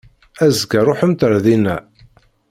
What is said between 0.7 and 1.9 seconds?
ruḥemt ar dina!